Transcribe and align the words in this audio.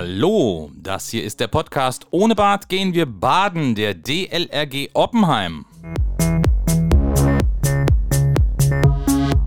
Hallo, 0.00 0.70
das 0.76 1.08
hier 1.08 1.24
ist 1.24 1.40
der 1.40 1.48
Podcast 1.48 2.06
Ohne 2.12 2.36
Bad 2.36 2.68
gehen 2.68 2.94
wir 2.94 3.04
baden, 3.04 3.74
der 3.74 3.94
DLRG 3.94 4.90
Oppenheim. 4.94 5.66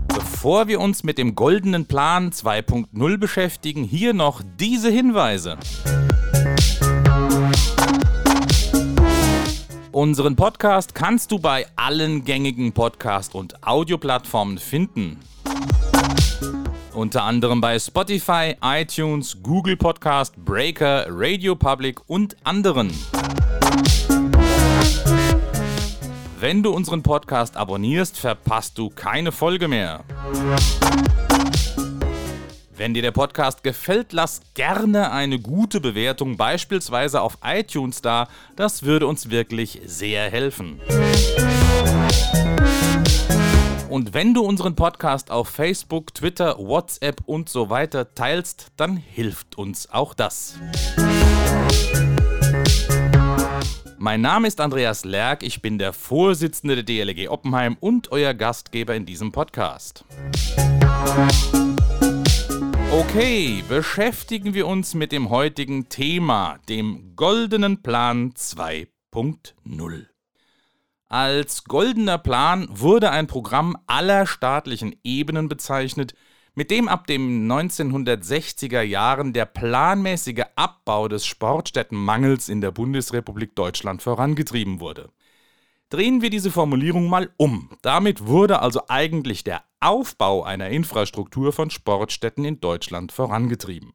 Bevor 0.08 0.68
wir 0.68 0.78
uns 0.78 1.04
mit 1.04 1.16
dem 1.16 1.34
goldenen 1.34 1.86
Plan 1.86 2.32
2.0 2.32 3.16
beschäftigen, 3.16 3.82
hier 3.82 4.12
noch 4.12 4.42
diese 4.60 4.90
Hinweise. 4.90 5.56
Unseren 9.90 10.36
Podcast 10.36 10.94
kannst 10.94 11.32
du 11.32 11.38
bei 11.38 11.64
allen 11.76 12.26
gängigen 12.26 12.72
Podcast- 12.72 13.34
und 13.34 13.66
Audioplattformen 13.66 14.58
finden. 14.58 15.18
Unter 16.94 17.22
anderem 17.22 17.62
bei 17.62 17.78
Spotify, 17.78 18.54
iTunes, 18.62 19.42
Google 19.42 19.76
Podcast, 19.78 20.36
Breaker, 20.36 21.06
Radio 21.08 21.56
Public 21.56 21.98
und 22.06 22.36
anderen. 22.44 22.92
Wenn 26.38 26.62
du 26.62 26.70
unseren 26.70 27.02
Podcast 27.02 27.56
abonnierst, 27.56 28.18
verpasst 28.18 28.76
du 28.76 28.90
keine 28.90 29.32
Folge 29.32 29.68
mehr. 29.68 30.04
Wenn 32.76 32.92
dir 32.92 33.02
der 33.02 33.12
Podcast 33.12 33.62
gefällt, 33.62 34.12
lass 34.12 34.40
gerne 34.54 35.12
eine 35.12 35.38
gute 35.38 35.80
Bewertung 35.80 36.36
beispielsweise 36.36 37.22
auf 37.22 37.38
iTunes 37.42 38.02
da. 38.02 38.28
Das 38.56 38.82
würde 38.82 39.06
uns 39.06 39.30
wirklich 39.30 39.80
sehr 39.86 40.30
helfen. 40.30 40.80
Und 43.92 44.14
wenn 44.14 44.32
du 44.32 44.40
unseren 44.40 44.74
Podcast 44.74 45.30
auf 45.30 45.50
Facebook, 45.50 46.14
Twitter, 46.14 46.56
WhatsApp 46.56 47.20
und 47.26 47.50
so 47.50 47.68
weiter 47.68 48.14
teilst, 48.14 48.68
dann 48.78 48.96
hilft 48.96 49.58
uns 49.58 49.90
auch 49.90 50.14
das. 50.14 50.58
Mein 53.98 54.22
Name 54.22 54.48
ist 54.48 54.62
Andreas 54.62 55.04
Lerck, 55.04 55.42
ich 55.42 55.60
bin 55.60 55.76
der 55.76 55.92
Vorsitzende 55.92 56.82
der 56.82 56.84
DLG 57.04 57.28
Oppenheim 57.28 57.76
und 57.80 58.10
euer 58.12 58.32
Gastgeber 58.32 58.94
in 58.94 59.04
diesem 59.04 59.30
Podcast. 59.30 60.06
Okay, 62.90 63.62
beschäftigen 63.68 64.54
wir 64.54 64.68
uns 64.68 64.94
mit 64.94 65.12
dem 65.12 65.28
heutigen 65.28 65.90
Thema, 65.90 66.58
dem 66.66 67.14
Goldenen 67.14 67.82
Plan 67.82 68.32
2.0. 68.32 70.11
Als 71.12 71.64
Goldener 71.64 72.16
Plan 72.16 72.66
wurde 72.70 73.10
ein 73.10 73.26
Programm 73.26 73.76
aller 73.86 74.26
staatlichen 74.26 74.96
Ebenen 75.04 75.46
bezeichnet, 75.46 76.14
mit 76.54 76.70
dem 76.70 76.88
ab 76.88 77.06
den 77.06 77.52
1960er 77.52 78.80
Jahren 78.80 79.34
der 79.34 79.44
planmäßige 79.44 80.44
Abbau 80.56 81.08
des 81.08 81.26
Sportstättenmangels 81.26 82.48
in 82.48 82.62
der 82.62 82.70
Bundesrepublik 82.70 83.54
Deutschland 83.54 84.00
vorangetrieben 84.00 84.80
wurde. 84.80 85.10
Drehen 85.90 86.22
wir 86.22 86.30
diese 86.30 86.50
Formulierung 86.50 87.10
mal 87.10 87.28
um. 87.36 87.68
Damit 87.82 88.26
wurde 88.26 88.60
also 88.60 88.84
eigentlich 88.88 89.44
der 89.44 89.64
Aufbau 89.80 90.44
einer 90.44 90.70
Infrastruktur 90.70 91.52
von 91.52 91.68
Sportstätten 91.68 92.46
in 92.46 92.60
Deutschland 92.60 93.12
vorangetrieben. 93.12 93.92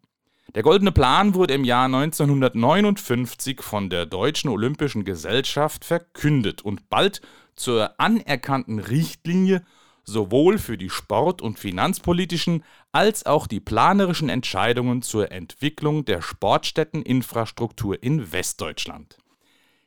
Der 0.55 0.63
Goldene 0.63 0.93
Plan 0.93 1.33
wurde 1.35 1.53
im 1.53 1.65
Jahr 1.65 1.85
1959 1.85 3.61
von 3.61 3.89
der 3.89 4.05
Deutschen 4.05 4.49
Olympischen 4.49 5.03
Gesellschaft 5.03 5.83
verkündet 5.83 6.61
und 6.61 6.89
bald 6.89 7.21
zur 7.57 7.99
anerkannten 7.99 8.79
Richtlinie 8.79 9.65
sowohl 10.05 10.57
für 10.57 10.77
die 10.77 10.89
sport- 10.89 11.41
und 11.41 11.59
finanzpolitischen 11.59 12.63
als 12.93 13.25
auch 13.25 13.45
die 13.45 13.59
planerischen 13.59 14.29
Entscheidungen 14.29 15.01
zur 15.01 15.33
Entwicklung 15.33 16.05
der 16.05 16.21
Sportstätteninfrastruktur 16.21 18.01
in 18.01 18.31
Westdeutschland. 18.31 19.17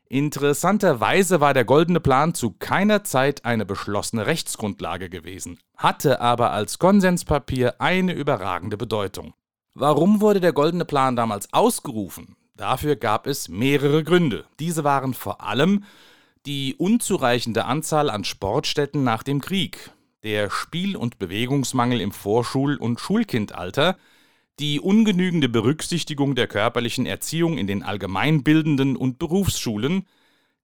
Interessanterweise 0.09 1.41
war 1.41 1.55
der 1.55 1.65
Goldene 1.65 2.01
Plan 2.01 2.35
zu 2.35 2.51
keiner 2.51 3.03
Zeit 3.03 3.47
eine 3.47 3.65
beschlossene 3.65 4.27
Rechtsgrundlage 4.27 5.09
gewesen, 5.09 5.59
hatte 5.77 6.21
aber 6.21 6.51
als 6.51 6.79
Konsenspapier 6.79 7.81
eine 7.81 8.13
überragende 8.13 8.77
Bedeutung. 8.77 9.33
Warum 9.75 10.21
wurde 10.21 10.41
der 10.41 10.53
Goldene 10.53 10.85
Plan 10.85 11.15
damals 11.15 11.53
ausgerufen? 11.53 12.37
Dafür 12.57 12.97
gab 12.97 13.27
es 13.27 13.49
mehrere 13.49 14.03
Gründe. 14.03 14.45
Diese 14.59 14.83
waren 14.83 15.15
vor 15.15 15.43
allem 15.43 15.85
die 16.45 16.75
unzureichende 16.77 17.65
Anzahl 17.67 18.11
an 18.11 18.25
Sportstätten 18.25 19.05
nach 19.05 19.23
dem 19.23 19.41
Krieg, 19.41 19.93
der 20.25 20.51
Spiel- 20.51 20.97
und 20.97 21.19
Bewegungsmangel 21.19 22.01
im 22.01 22.13
Vorschul- 22.13 22.79
und 22.79 23.01
Schulkindalter, 23.01 23.97
die 24.59 24.81
ungenügende 24.81 25.49
Berücksichtigung 25.49 26.35
der 26.35 26.49
körperlichen 26.49 27.07
Erziehung 27.07 27.57
in 27.57 27.67
den 27.67 27.83
allgemeinbildenden 27.83 28.97
und 28.97 29.19
Berufsschulen, 29.19 30.07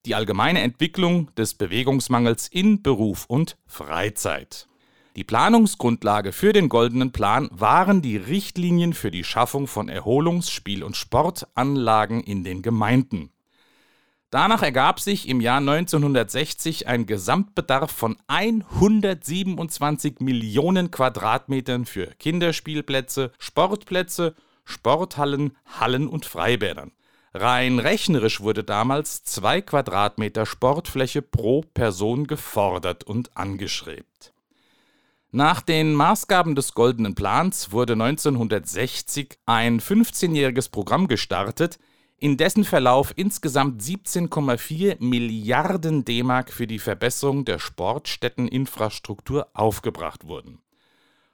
die 0.05 0.15
allgemeine 0.15 0.61
Entwicklung 0.61 1.35
des 1.37 1.55
Bewegungsmangels 1.55 2.49
in 2.49 2.83
Beruf 2.83 3.25
und 3.27 3.57
Freizeit. 3.67 4.67
Die 5.17 5.25
Planungsgrundlage 5.25 6.31
für 6.31 6.53
den 6.53 6.69
Goldenen 6.69 7.11
Plan 7.11 7.49
waren 7.51 8.03
die 8.03 8.19
Richtlinien 8.19 8.93
für 8.93 9.11
die 9.11 9.25
Schaffung 9.25 9.67
von 9.67 9.89
Erholungs-, 9.89 10.51
Spiel- 10.51 10.85
und 10.85 10.95
Sportanlagen 10.95 12.23
in 12.23 12.45
den 12.45 12.61
Gemeinden. 12.61 13.31
Danach 14.29 14.63
ergab 14.63 15.01
sich 15.01 15.27
im 15.27 15.41
Jahr 15.41 15.61
1960 15.61 16.87
ein 16.87 17.07
Gesamtbedarf 17.07 17.91
von 17.91 18.19
127 18.27 20.21
Millionen 20.21 20.91
Quadratmetern 20.91 21.87
für 21.87 22.09
Kinderspielplätze, 22.19 23.33
Sportplätze, 23.39 24.35
Sporthallen, 24.65 25.57
Hallen 25.81 26.09
und 26.09 26.27
Freibädern. 26.27 26.93
Rein 27.33 27.79
rechnerisch 27.79 28.43
wurde 28.43 28.65
damals 28.65 29.25
zwei 29.25 29.63
Quadratmeter 29.63 30.45
Sportfläche 30.45 31.23
pro 31.23 31.63
Person 31.63 32.27
gefordert 32.27 33.05
und 33.05 33.35
angeschrebt. 33.35 34.35
Nach 35.37 35.61
den 35.61 35.93
Maßgaben 35.93 36.55
des 36.55 36.73
Goldenen 36.73 37.15
Plans 37.15 37.71
wurde 37.71 37.93
1960 37.93 39.37
ein 39.45 39.81
15-jähriges 39.81 40.71
Programm 40.71 41.09
gestartet, 41.09 41.79
in 42.17 42.39
dessen 42.39 42.65
Verlauf 42.65 43.13
insgesamt 43.17 43.83
17,4 43.83 44.97
Milliarden 45.05 46.07
D-Mark 46.07 46.51
für 46.51 46.67
die 46.67 46.79
Verbesserung 46.79 47.45
der 47.45 47.59
Sportstätteninfrastruktur 47.59 49.49
aufgebracht 49.53 50.27
wurden. 50.27 50.63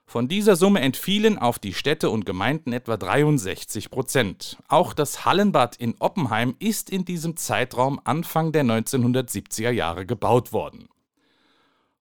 Von 0.05 0.27
dieser 0.27 0.57
Summe 0.57 0.81
entfielen 0.81 1.37
auf 1.37 1.57
die 1.57 1.73
Städte 1.73 2.09
und 2.09 2.25
Gemeinden 2.25 2.73
etwa 2.73 2.97
63 2.97 3.89
Prozent. 3.89 4.57
Auch 4.67 4.91
das 4.91 5.23
Hallenbad 5.23 5.77
in 5.77 5.95
Oppenheim 5.99 6.55
ist 6.59 6.89
in 6.89 7.05
diesem 7.05 7.37
Zeitraum 7.37 8.01
Anfang 8.03 8.51
der 8.51 8.65
1970er 8.65 9.71
Jahre 9.71 10.05
gebaut 10.05 10.51
worden. 10.51 10.89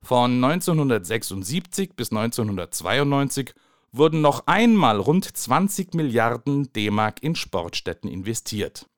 Von 0.03 0.43
1976 0.43 1.95
bis 1.95 2.11
1992 2.11 3.55
wurden 3.93 4.21
noch 4.21 4.47
einmal 4.47 4.99
rund 4.99 5.25
20 5.25 5.95
Milliarden 5.95 6.73
D-Mark 6.73 7.23
in 7.23 7.37
Sportstätten 7.37 8.11
investiert. 8.11 8.89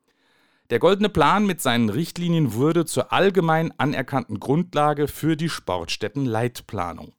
Der 0.71 0.79
Goldene 0.79 1.11
Plan 1.11 1.45
mit 1.45 1.61
seinen 1.61 1.91
Richtlinien 1.91 2.55
wurde 2.55 2.87
zur 2.87 3.13
allgemein 3.13 3.79
anerkannten 3.79 4.41
Grundlage 4.41 5.09
für 5.09 5.37
die 5.37 5.51
Sportstättenleitplanung. 5.51 7.13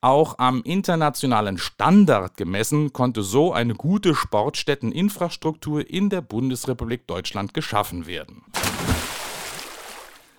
Auch 0.00 0.38
am 0.38 0.62
internationalen 0.62 1.58
Standard 1.58 2.36
gemessen 2.36 2.92
konnte 2.92 3.24
so 3.24 3.52
eine 3.52 3.74
gute 3.74 4.14
Sportstätteninfrastruktur 4.14 5.90
in 5.90 6.08
der 6.08 6.20
Bundesrepublik 6.20 7.08
Deutschland 7.08 7.52
geschaffen 7.52 8.06
werden. 8.06 8.44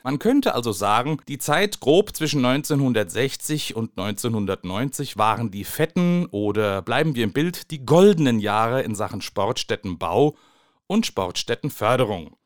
Man 0.03 0.17
könnte 0.17 0.55
also 0.55 0.71
sagen, 0.71 1.19
die 1.27 1.39
Zeit 1.39 1.81
grob 1.81 2.15
zwischen 2.15 2.45
1960 2.45 3.75
und 3.75 3.91
1990 3.97 5.17
waren 5.17 5.51
die 5.51 5.65
fetten 5.65 6.25
oder 6.27 6.81
bleiben 6.81 7.16
wir 7.16 7.25
im 7.25 7.34
Bild 7.34 7.69
die 7.72 7.85
goldenen 7.85 8.40
Jahre 8.40 8.81
in 8.81 8.96
Sachen 8.96 9.22
Sportstättenbau 9.22 10.35
und 10.87 11.05
Sportstättenförderung. 11.05 12.37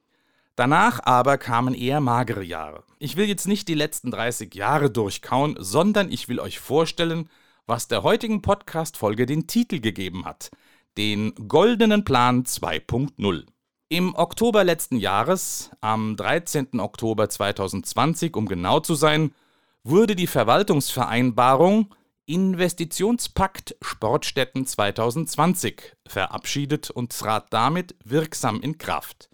Danach 0.56 1.00
aber 1.04 1.38
kamen 1.38 1.76
eher 1.76 2.00
magere 2.00 2.44
Jahre. 2.44 2.84
Ich 3.00 3.18
will 3.18 3.28
jetzt 3.28 3.48
nicht 3.48 3.68
die 3.68 3.74
letzten 3.76 4.12
30 4.12 4.54
Jahre 4.56 4.90
durchkauen, 4.90 5.56
sondern 5.60 6.12
ich 6.12 6.30
will 6.30 6.40
euch 6.40 6.60
vorstellen, 6.60 7.30
was 7.66 7.88
der 7.88 8.04
heutigen 8.04 8.42
Podcast-Folge 8.42 9.26
den 9.26 9.48
Titel 9.48 9.80
gegeben 9.80 10.26
hat: 10.26 10.52
den 10.98 11.34
Goldenen 11.48 12.04
Plan 12.04 12.44
2.0. 12.44 13.46
Im 13.94 14.16
Oktober 14.16 14.64
letzten 14.64 14.98
Jahres, 14.98 15.70
am 15.80 16.16
13. 16.16 16.80
Oktober 16.80 17.30
2020, 17.30 18.36
um 18.36 18.48
genau 18.48 18.80
zu 18.80 18.96
sein, 18.96 19.36
wurde 19.84 20.16
die 20.16 20.26
Verwaltungsvereinbarung 20.26 21.94
Investitionspakt 22.26 23.76
Sportstätten 23.84 24.66
2020 24.66 25.96
verabschiedet 26.08 26.90
und 26.90 27.16
trat 27.16 27.54
damit 27.54 27.96
wirksam 28.04 28.62
in 28.62 28.80
Kraft. 28.80 29.30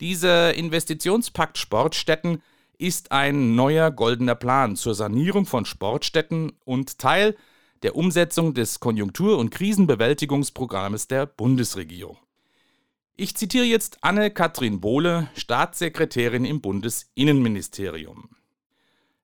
Dieser 0.00 0.54
Investitionspakt 0.54 1.56
Sportstätten 1.56 2.42
ist 2.78 3.12
ein 3.12 3.54
neuer 3.54 3.92
goldener 3.92 4.34
Plan 4.34 4.74
zur 4.74 4.96
Sanierung 4.96 5.46
von 5.46 5.64
Sportstätten 5.64 6.50
und 6.64 6.98
Teil 6.98 7.36
der 7.84 7.94
Umsetzung 7.94 8.54
des 8.54 8.80
Konjunktur- 8.80 9.38
und 9.38 9.50
Krisenbewältigungsprogrammes 9.50 11.06
der 11.06 11.26
Bundesregierung. 11.26 12.18
Ich 13.20 13.34
zitiere 13.34 13.64
jetzt 13.64 13.98
Anne-Kathrin 14.02 14.80
Bohle, 14.80 15.28
Staatssekretärin 15.34 16.44
im 16.44 16.60
Bundesinnenministerium. 16.60 18.28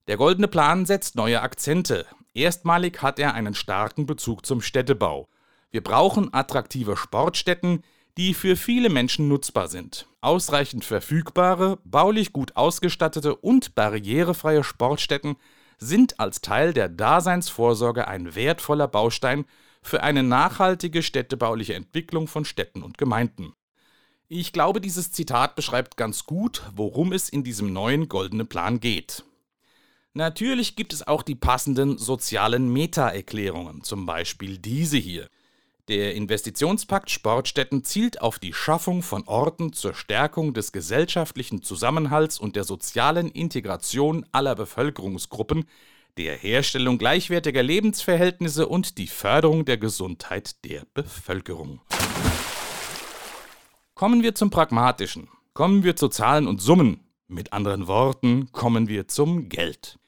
Der 0.08 0.16
Goldene 0.16 0.48
Plan 0.48 0.84
setzt 0.84 1.14
neue 1.14 1.40
Akzente. 1.42 2.04
Erstmalig 2.34 3.02
hat 3.02 3.20
er 3.20 3.34
einen 3.34 3.54
starken 3.54 4.04
Bezug 4.04 4.44
zum 4.44 4.62
Städtebau. 4.62 5.28
Wir 5.70 5.80
brauchen 5.80 6.34
attraktive 6.34 6.96
Sportstätten, 6.96 7.84
die 8.16 8.34
für 8.34 8.56
viele 8.56 8.90
Menschen 8.90 9.28
nutzbar 9.28 9.68
sind. 9.68 10.08
Ausreichend 10.20 10.84
verfügbare, 10.84 11.78
baulich 11.84 12.32
gut 12.32 12.56
ausgestattete 12.56 13.36
und 13.36 13.76
barrierefreie 13.76 14.64
Sportstätten 14.64 15.36
sind 15.78 16.18
als 16.18 16.40
Teil 16.40 16.72
der 16.72 16.88
Daseinsvorsorge 16.88 18.08
ein 18.08 18.34
wertvoller 18.34 18.88
Baustein 18.88 19.44
für 19.82 20.02
eine 20.02 20.24
nachhaltige 20.24 21.04
städtebauliche 21.04 21.74
Entwicklung 21.74 22.26
von 22.26 22.44
Städten 22.44 22.82
und 22.82 22.98
Gemeinden. 22.98 23.54
Ich 24.36 24.52
glaube, 24.52 24.80
dieses 24.80 25.12
Zitat 25.12 25.54
beschreibt 25.54 25.96
ganz 25.96 26.26
gut, 26.26 26.64
worum 26.74 27.12
es 27.12 27.28
in 27.28 27.44
diesem 27.44 27.72
neuen 27.72 28.08
goldenen 28.08 28.48
Plan 28.48 28.80
geht. 28.80 29.22
Natürlich 30.12 30.74
gibt 30.74 30.92
es 30.92 31.06
auch 31.06 31.22
die 31.22 31.36
passenden 31.36 31.98
sozialen 31.98 32.72
Meta-Erklärungen, 32.72 33.84
zum 33.84 34.06
Beispiel 34.06 34.58
diese 34.58 34.96
hier. 34.96 35.28
Der 35.86 36.16
Investitionspakt 36.16 37.12
Sportstätten 37.12 37.84
zielt 37.84 38.22
auf 38.22 38.40
die 38.40 38.52
Schaffung 38.52 39.04
von 39.04 39.22
Orten 39.28 39.72
zur 39.72 39.94
Stärkung 39.94 40.52
des 40.52 40.72
gesellschaftlichen 40.72 41.62
Zusammenhalts 41.62 42.40
und 42.40 42.56
der 42.56 42.64
sozialen 42.64 43.30
Integration 43.30 44.26
aller 44.32 44.56
Bevölkerungsgruppen, 44.56 45.68
der 46.18 46.34
Herstellung 46.34 46.98
gleichwertiger 46.98 47.62
Lebensverhältnisse 47.62 48.66
und 48.66 48.98
die 48.98 49.06
Förderung 49.06 49.64
der 49.64 49.78
Gesundheit 49.78 50.64
der 50.64 50.82
Bevölkerung. 50.92 51.80
Kommen 53.94 54.24
wir 54.24 54.34
zum 54.34 54.50
Pragmatischen. 54.50 55.28
Kommen 55.52 55.84
wir 55.84 55.94
zu 55.94 56.08
Zahlen 56.08 56.48
und 56.48 56.60
Summen. 56.60 57.04
Mit 57.28 57.52
anderen 57.52 57.86
Worten, 57.86 58.50
kommen 58.50 58.88
wir 58.88 59.06
zum 59.06 59.48
Geld. 59.48 60.00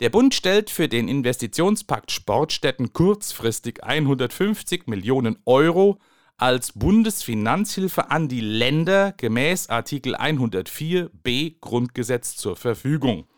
Der 0.00 0.10
Bund 0.10 0.34
stellt 0.34 0.70
für 0.70 0.88
den 0.88 1.06
Investitionspakt 1.06 2.10
Sportstätten 2.10 2.92
kurzfristig 2.92 3.84
150 3.84 4.88
Millionen 4.88 5.38
Euro 5.44 6.00
als 6.36 6.72
Bundesfinanzhilfe 6.72 8.10
an 8.10 8.26
die 8.26 8.40
Länder 8.40 9.14
gemäß 9.16 9.68
Artikel 9.68 10.16
104b 10.16 11.60
Grundgesetz 11.60 12.36
zur 12.36 12.56
Verfügung. 12.56 13.28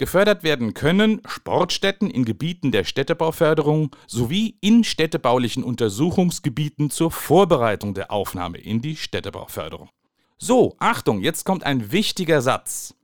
Gefördert 0.00 0.42
werden 0.42 0.72
können 0.72 1.20
Sportstätten 1.26 2.08
in 2.08 2.24
Gebieten 2.24 2.72
der 2.72 2.84
Städtebauförderung 2.84 3.94
sowie 4.06 4.56
in 4.62 4.82
städtebaulichen 4.82 5.62
Untersuchungsgebieten 5.62 6.88
zur 6.88 7.10
Vorbereitung 7.10 7.92
der 7.92 8.10
Aufnahme 8.10 8.56
in 8.56 8.80
die 8.80 8.96
Städtebauförderung. 8.96 9.90
So, 10.38 10.74
Achtung, 10.78 11.20
jetzt 11.20 11.44
kommt 11.44 11.64
ein 11.64 11.92
wichtiger 11.92 12.40
Satz. 12.40 12.94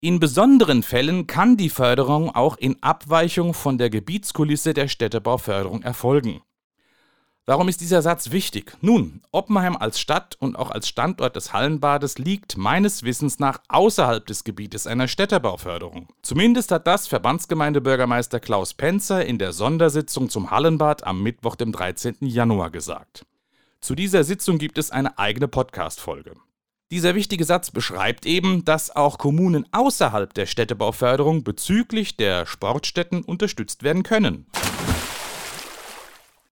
In 0.00 0.20
besonderen 0.20 0.82
Fällen 0.82 1.26
kann 1.26 1.56
die 1.56 1.70
Förderung 1.70 2.34
auch 2.34 2.58
in 2.58 2.82
Abweichung 2.82 3.54
von 3.54 3.78
der 3.78 3.88
Gebietskulisse 3.88 4.74
der 4.74 4.88
Städtebauförderung 4.88 5.80
erfolgen. 5.80 6.42
Warum 7.48 7.68
ist 7.68 7.80
dieser 7.80 8.02
Satz 8.02 8.32
wichtig? 8.32 8.76
Nun, 8.80 9.22
Oppenheim 9.30 9.76
als 9.76 10.00
Stadt 10.00 10.34
und 10.40 10.58
auch 10.58 10.72
als 10.72 10.88
Standort 10.88 11.36
des 11.36 11.52
Hallenbades 11.52 12.18
liegt 12.18 12.56
meines 12.56 13.04
Wissens 13.04 13.38
nach 13.38 13.60
außerhalb 13.68 14.26
des 14.26 14.42
Gebietes 14.42 14.88
einer 14.88 15.06
Städtebauförderung. 15.06 16.08
Zumindest 16.22 16.72
hat 16.72 16.88
das 16.88 17.06
Verbandsgemeindebürgermeister 17.06 18.40
Klaus 18.40 18.74
Penzer 18.74 19.24
in 19.24 19.38
der 19.38 19.52
Sondersitzung 19.52 20.28
zum 20.28 20.50
Hallenbad 20.50 21.06
am 21.06 21.22
Mittwoch, 21.22 21.54
dem 21.54 21.70
13. 21.70 22.16
Januar 22.18 22.70
gesagt. 22.70 23.24
Zu 23.80 23.94
dieser 23.94 24.24
Sitzung 24.24 24.58
gibt 24.58 24.76
es 24.76 24.90
eine 24.90 25.16
eigene 25.16 25.46
Podcast-Folge. 25.46 26.32
Dieser 26.90 27.14
wichtige 27.14 27.44
Satz 27.44 27.70
beschreibt 27.70 28.26
eben, 28.26 28.64
dass 28.64 28.94
auch 28.94 29.18
Kommunen 29.18 29.66
außerhalb 29.70 30.34
der 30.34 30.46
Städtebauförderung 30.46 31.44
bezüglich 31.44 32.16
der 32.16 32.44
Sportstätten 32.44 33.22
unterstützt 33.22 33.84
werden 33.84 34.02
können. 34.02 34.46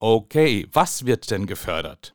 Okay, 0.06 0.68
was 0.70 1.06
wird 1.06 1.30
denn 1.30 1.46
gefördert? 1.46 2.12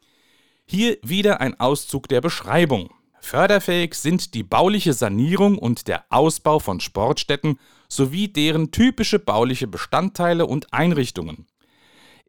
Hier 0.67 0.99
wieder 1.01 1.41
ein 1.41 1.59
Auszug 1.59 2.07
der 2.07 2.21
Beschreibung. 2.21 2.91
Förderfähig 3.19 3.95
sind 3.95 4.35
die 4.35 4.43
bauliche 4.43 4.93
Sanierung 4.93 5.57
und 5.57 5.87
der 5.87 6.05
Ausbau 6.09 6.59
von 6.59 6.81
Sportstätten 6.81 7.57
sowie 7.87 8.27
deren 8.27 8.69
typische 8.69 9.17
bauliche 9.17 9.65
Bestandteile 9.65 10.45
und 10.45 10.71
Einrichtungen. 10.71 11.47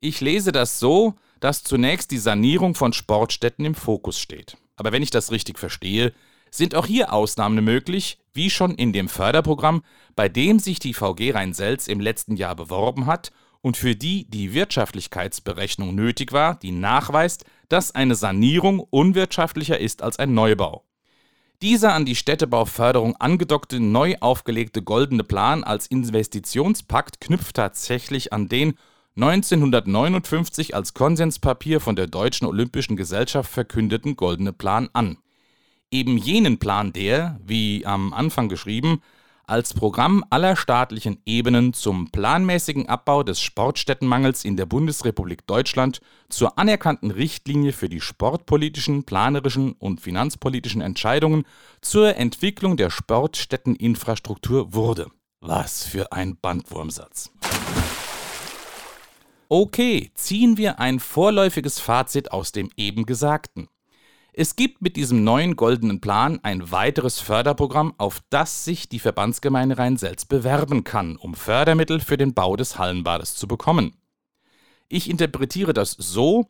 Ich 0.01 0.23
lese 0.23 0.51
das 0.51 0.79
so, 0.79 1.17
dass 1.41 1.63
zunächst 1.63 2.11
die 2.11 2.17
Sanierung 2.17 2.75
von 2.75 2.95
Sportstätten 2.95 3.67
im 3.67 3.75
Fokus 3.75 4.19
steht. 4.19 4.57
Aber 4.77 4.93
wenn 4.93 5.03
ich 5.03 5.11
das 5.11 5.31
richtig 5.31 5.59
verstehe, 5.59 6.15
sind 6.51 6.75
auch 6.75 6.87
hier 6.87 7.13
Ausnahmen 7.13 7.63
möglich, 7.63 8.19
wie 8.33 8.49
schon 8.49 8.77
in 8.77 8.95
dem 8.95 9.11
Förderprogramm, 9.11 9.83
bei 10.17 10.31
dem 10.31 10.59
sich 10.59 10.79
die 10.79 10.95
VG 10.95 11.33
Rhein-Selz 11.33 11.87
im 11.87 12.01
letzten 12.01 12.37
Jahr 12.37 12.57
beworben 12.57 13.05
hat 13.05 13.31
und 13.63 13.77
für 13.77 13.95
die 13.95 14.29
die 14.29 14.55
Wirtschaftlichkeitsberechnung 14.55 15.95
nötig 15.95 16.33
war, 16.33 16.55
die 16.57 16.73
nachweist, 16.73 17.45
dass 17.69 17.95
eine 17.95 18.15
Sanierung 18.15 18.81
unwirtschaftlicher 18.81 19.79
ist 19.79 20.03
als 20.03 20.19
ein 20.19 20.35
Neubau. 20.35 20.85
Dieser 21.63 21.93
an 21.93 22.07
die 22.07 22.17
Städtebauförderung 22.17 23.17
angedockte 23.17 23.81
neu 23.81 24.17
aufgelegte 24.21 24.83
goldene 24.83 25.25
Plan 25.25 25.63
als 25.63 25.87
Investitionspakt 25.87 27.21
knüpft 27.21 27.57
tatsächlich 27.57 28.33
an 28.33 28.49
den 28.49 28.79
1959 29.17 30.75
als 30.75 30.95
Konsenspapier 30.95 31.81
von 31.81 31.97
der 31.97 32.07
Deutschen 32.07 32.47
Olympischen 32.47 32.97
Gesellschaft 32.97 33.53
verkündeten 33.53 34.17
Goldene 34.17 34.55
Plan 34.55 34.89
an. 34.95 35.19
Eben 35.91 36.17
jenen 36.17 36.59
Plan, 36.59 36.95
der, 36.95 37.39
wie 37.45 37.85
am 37.85 38.15
Anfang 38.15 38.49
geschrieben, 38.49 39.03
als 39.51 39.75
Programm 39.75 40.25
aller 40.31 40.55
staatlichen 40.55 41.21
Ebenen 41.27 41.73
zum 41.73 42.11
planmäßigen 42.13 42.89
Abbau 42.89 43.25
des 43.25 43.41
Sportstättenmangels 43.41 44.45
in 44.45 44.57
der 44.57 44.65
Bundesrepublik 44.65 45.45
Deutschland 45.49 46.01
zur 46.29 46.57
anerkannten 46.57 47.11
Richtlinie 47.11 47.73
für 47.73 47.89
die 47.89 48.01
sportpolitischen, 48.01 49.03
planerischen 49.03 49.73
und 49.73 50.01
finanzpolitischen 50.01 50.81
Entscheidungen 50.81 51.45
zur 51.81 52.17
Entwicklung 52.17 52.77
der 52.77 52.91
Sportstätteninfrastruktur 52.91 54.73
wurde. 54.73 55.09
Was 55.41 55.85
für 55.85 56.13
ein 56.13 56.37
Bandwurmsatz. 56.41 57.33
Okay, 59.49 60.13
ziehen 60.15 60.59
wir 60.59 60.79
ein 60.79 61.01
vorläufiges 61.01 61.81
Fazit 61.81 62.31
aus 62.31 62.53
dem 62.53 62.71
eben 62.77 63.05
Gesagten. 63.05 63.67
Es 64.41 64.57
gibt 64.57 64.81
mit 64.81 64.97
diesem 64.97 65.23
neuen 65.23 65.55
goldenen 65.55 66.01
Plan 66.01 66.41
ein 66.43 66.73
weiteres 66.73 67.21
Förderprogramm, 67.21 67.93
auf 67.99 68.23
das 68.31 68.65
sich 68.65 68.89
die 68.89 68.99
Verbandsgemeinde 68.99 69.77
Rhein-Selz 69.77 70.25
bewerben 70.25 70.83
kann, 70.83 71.17
um 71.17 71.35
Fördermittel 71.35 72.01
für 72.01 72.17
den 72.17 72.33
Bau 72.33 72.57
des 72.57 72.79
Hallenbades 72.79 73.37
zu 73.37 73.47
bekommen. 73.47 73.97
Ich 74.89 75.11
interpretiere 75.11 75.75
das 75.75 75.93
so, 75.93 76.49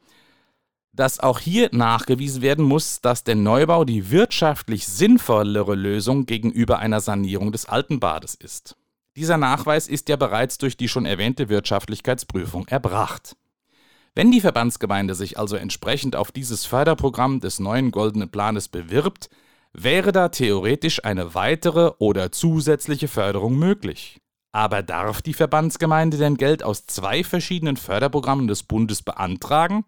dass 0.93 1.19
auch 1.19 1.41
hier 1.41 1.69
nachgewiesen 1.73 2.43
werden 2.43 2.65
muss, 2.65 3.01
dass 3.01 3.25
der 3.25 3.35
Neubau 3.35 3.85
die 3.85 4.13
wirtschaftlich 4.13 4.87
sinnvollere 4.87 5.75
Lösung 5.75 6.27
gegenüber 6.27 6.79
einer 6.79 7.01
Sanierung 7.01 7.51
des 7.51 7.67
alten 7.67 7.99
Bades 7.99 8.37
ist. 8.37 8.77
Dieser 9.17 9.37
Nachweis 9.37 9.89
ist 9.89 10.09
ja 10.09 10.15
bereits 10.15 10.59
durch 10.59 10.77
die 10.77 10.89
schon 10.89 11.07
erwähnte 11.07 11.49
Wirtschaftlichkeitsprüfung 11.49 12.69
erbracht. 12.69 13.35
Wenn 14.15 14.31
die 14.31 14.41
Verbandsgemeinde 14.41 15.15
sich 15.15 15.39
also 15.39 15.57
entsprechend 15.57 16.17
auf 16.17 16.33
dieses 16.33 16.65
Förderprogramm 16.67 17.41
des 17.41 17.61
neuen 17.61 17.93
Goldenen 17.93 18.31
Planes 18.31 18.69
bewirbt, 18.69 19.31
wäre 19.73 20.11
da 20.11 20.29
theoretisch 20.29 21.05
eine 21.05 21.35
weitere 21.35 21.93
oder 21.99 22.33
zusätzliche 22.33 23.09
Förderung 23.09 23.57
möglich. 23.57 24.21
Aber 24.53 24.83
darf 24.83 25.23
die 25.23 25.35
Verbandsgemeinde 25.35 26.17
denn 26.17 26.37
Geld 26.37 26.65
aus 26.65 26.87
zwei 26.87 27.23
verschiedenen 27.23 27.77
Förderprogrammen 27.77 28.49
des 28.49 28.65
Bundes 28.65 29.03
beantragen? 29.03 29.85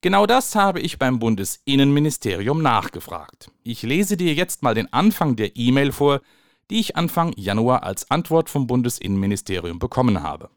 Genau 0.00 0.26
das 0.26 0.56
habe 0.56 0.80
ich 0.80 0.98
beim 0.98 1.20
Bundesinnenministerium 1.20 2.60
nachgefragt. 2.60 3.52
Ich 3.62 3.84
lese 3.84 4.16
dir 4.16 4.34
jetzt 4.34 4.64
mal 4.64 4.74
den 4.74 4.92
Anfang 4.92 5.36
der 5.36 5.56
E-Mail 5.56 5.92
vor, 5.92 6.22
die 6.70 6.80
ich 6.80 6.96
Anfang 6.96 7.32
Januar 7.36 7.84
als 7.84 8.10
Antwort 8.10 8.50
vom 8.50 8.66
Bundesinnenministerium 8.66 9.78
bekommen 9.78 10.24
habe. 10.24 10.50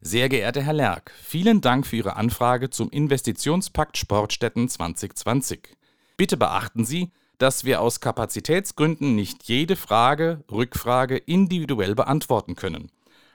Sehr 0.00 0.28
geehrter 0.28 0.60
Herr 0.60 0.74
Lerck, 0.74 1.10
vielen 1.22 1.62
Dank 1.62 1.86
für 1.86 1.96
Ihre 1.96 2.16
Anfrage 2.16 2.68
zum 2.68 2.90
Investitionspakt 2.90 3.96
Sportstätten 3.96 4.68
2020. 4.68 5.74
Bitte 6.18 6.36
beachten 6.36 6.84
Sie, 6.84 7.12
dass 7.38 7.64
wir 7.64 7.80
aus 7.80 8.00
Kapazitätsgründen 8.00 9.14
nicht 9.14 9.44
jede 9.44 9.74
Frage, 9.74 10.44
Rückfrage 10.52 11.16
individuell 11.16 11.94
beantworten 11.94 12.56
können. 12.56 12.92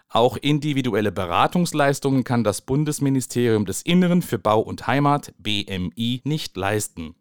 Auch 0.08 0.38
individuelle 0.38 1.12
Beratungsleistungen 1.12 2.24
kann 2.24 2.44
das 2.44 2.62
Bundesministerium 2.62 3.66
des 3.66 3.82
Inneren 3.82 4.22
für 4.22 4.38
Bau 4.38 4.60
und 4.60 4.86
Heimat 4.86 5.34
BMI 5.40 6.22
nicht 6.26 6.56
leisten. 6.56 7.16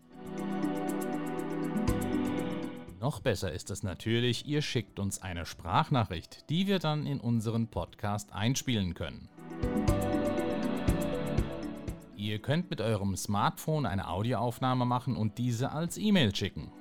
Noch 3.01 3.20
besser 3.20 3.51
ist 3.51 3.72
es 3.72 3.81
natürlich, 3.81 4.46
ihr 4.46 4.62
schickt 4.62 5.00
uns 5.00 5.24
eine 5.24 5.48
Sprachnachricht, 5.48 6.48
die 6.51 6.67
wir 6.67 6.77
dann 6.77 7.08
in 7.08 7.20
unseren 7.20 7.67
Podcast 7.67 8.31
einspielen 8.31 8.93
können. 8.93 9.27
Ihr 12.15 12.38
könnt 12.38 12.70
mit 12.70 12.79
eurem 12.79 13.17
Smartphone 13.17 13.88
eine 13.88 14.08
Audioaufnahme 14.08 14.86
machen 14.86 15.17
und 15.17 15.39
diese 15.39 15.72
als 15.72 15.98
E-Mail 15.98 16.36
schicken. 16.36 16.72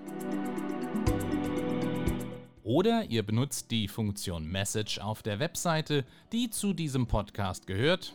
Oder 2.65 3.05
ihr 3.07 3.23
benutzt 3.23 3.71
die 3.71 3.89
Funktion 3.89 4.45
Message 4.45 4.99
auf 4.99 5.23
der 5.23 5.39
Webseite, 5.39 6.05
die 6.33 6.51
zu 6.51 6.75
diesem 6.75 7.07
Podcast 7.07 7.67
gehört 7.67 8.15